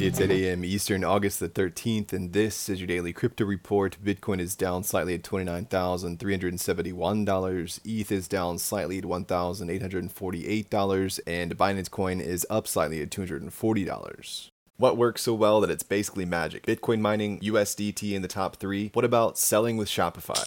[0.00, 0.64] It's 8 a.m.
[0.64, 3.96] Eastern, August the 13th, and this is your daily crypto report.
[4.02, 7.80] Bitcoin is down slightly at $29,371.
[7.84, 14.50] ETH is down slightly at $1,848, and Binance Coin is up slightly at $240.
[14.76, 16.64] What works so well that it's basically magic?
[16.64, 18.92] Bitcoin mining, USDT in the top three.
[18.94, 20.46] What about selling with Shopify?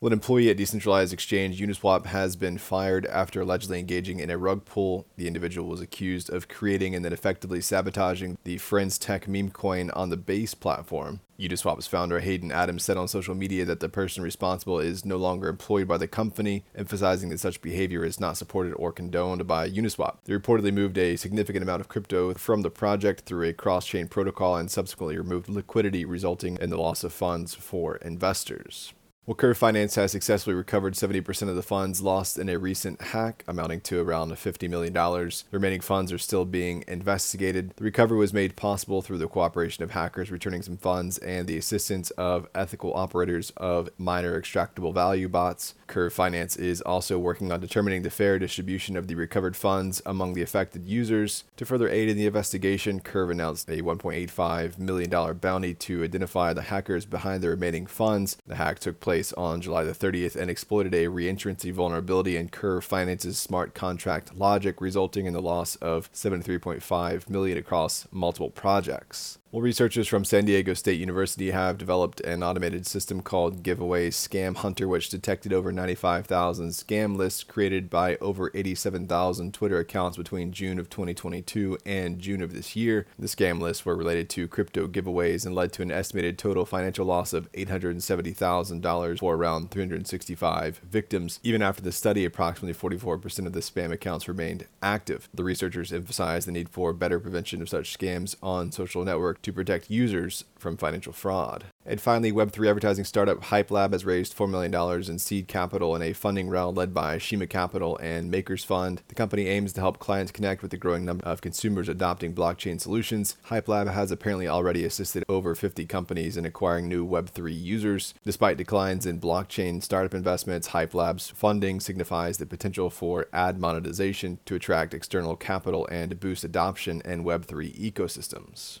[0.00, 4.38] Well, an employee at decentralized exchange Uniswap has been fired after allegedly engaging in a
[4.38, 5.06] rug pull.
[5.16, 10.08] The individual was accused of creating and then effectively sabotaging the FrensTech meme coin on
[10.08, 11.20] the base platform.
[11.38, 15.48] Uniswap's founder Hayden Adams said on social media that the person responsible is no longer
[15.48, 20.16] employed by the company, emphasizing that such behavior is not supported or condoned by Uniswap.
[20.24, 24.08] They reportedly moved a significant amount of crypto from the project through a cross chain
[24.08, 28.94] protocol and subsequently removed liquidity, resulting in the loss of funds for investors.
[29.30, 33.44] Well, Curve Finance has successfully recovered 70% of the funds lost in a recent hack,
[33.46, 34.92] amounting to around $50 million.
[34.92, 37.74] The remaining funds are still being investigated.
[37.76, 41.56] The recovery was made possible through the cooperation of hackers returning some funds and the
[41.56, 45.74] assistance of ethical operators of miner extractable value bots.
[45.86, 50.32] Curve Finance is also working on determining the fair distribution of the recovered funds among
[50.32, 51.44] the affected users.
[51.56, 56.62] To further aid in the investigation, Curve announced a $1.85 million bounty to identify the
[56.62, 58.36] hackers behind the remaining funds.
[58.46, 62.48] The hack took place place on July the 30th and exploited a reentrancy vulnerability in
[62.48, 69.40] Curve Finance's smart contract logic, resulting in the loss of 73.5 million across multiple projects.
[69.52, 74.54] Well, researchers from San Diego State University have developed an automated system called Giveaway Scam
[74.54, 80.78] Hunter, which detected over 95,000 scam lists created by over 87,000 Twitter accounts between June
[80.78, 83.08] of 2022 and June of this year.
[83.18, 87.04] The scam lists were related to crypto giveaways and led to an estimated total financial
[87.04, 88.80] loss of $870,000
[89.18, 91.40] for around 365 victims.
[91.42, 95.28] Even after the study, approximately 44% of the spam accounts remained active.
[95.32, 99.52] The researchers emphasized the need for better prevention of such scams on social networks to
[99.52, 101.64] protect users from financial fraud.
[101.86, 104.74] And finally, Web3 advertising startup HypeLab has raised $4 million
[105.10, 109.02] in seed capital in a funding round led by Shima Capital and Makers Fund.
[109.08, 112.78] The company aims to help clients connect with the growing number of consumers adopting blockchain
[112.78, 113.38] solutions.
[113.48, 118.12] HypeLab has apparently already assisted over 50 companies in acquiring new Web3 users.
[118.24, 124.54] Despite declines in blockchain startup investments, HypeLab's funding signifies the potential for ad monetization to
[124.54, 128.80] attract external capital and boost adoption in Web3 ecosystems.